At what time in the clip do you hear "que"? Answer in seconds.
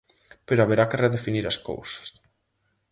0.89-1.01